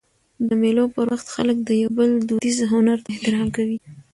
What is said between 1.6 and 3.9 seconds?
د یو بل دودیز هنر ته احترام کوي.